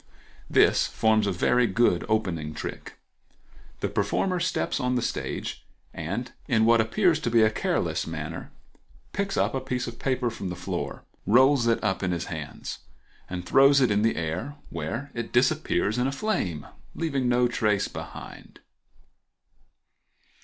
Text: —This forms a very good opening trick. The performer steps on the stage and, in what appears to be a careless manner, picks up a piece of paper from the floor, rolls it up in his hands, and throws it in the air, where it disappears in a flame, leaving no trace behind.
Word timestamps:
—This 0.49 0.87
forms 0.87 1.27
a 1.27 1.31
very 1.31 1.67
good 1.67 2.03
opening 2.09 2.55
trick. 2.55 2.97
The 3.81 3.87
performer 3.87 4.39
steps 4.39 4.79
on 4.79 4.95
the 4.95 5.01
stage 5.03 5.63
and, 5.93 6.31
in 6.47 6.65
what 6.65 6.81
appears 6.81 7.19
to 7.19 7.29
be 7.29 7.43
a 7.43 7.51
careless 7.51 8.07
manner, 8.07 8.51
picks 9.13 9.37
up 9.37 9.53
a 9.53 9.59
piece 9.61 9.85
of 9.85 9.99
paper 9.99 10.31
from 10.31 10.49
the 10.49 10.55
floor, 10.55 11.03
rolls 11.27 11.67
it 11.67 11.83
up 11.83 12.01
in 12.01 12.09
his 12.13 12.25
hands, 12.33 12.79
and 13.29 13.45
throws 13.45 13.79
it 13.79 13.91
in 13.91 14.01
the 14.01 14.15
air, 14.15 14.55
where 14.71 15.11
it 15.13 15.31
disappears 15.31 15.99
in 15.99 16.07
a 16.07 16.11
flame, 16.11 16.65
leaving 16.95 17.29
no 17.29 17.47
trace 17.47 17.87
behind. 17.87 18.59